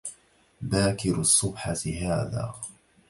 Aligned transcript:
باكر 0.61 1.19
الصبحة 1.19 1.75
هذا 2.01 2.53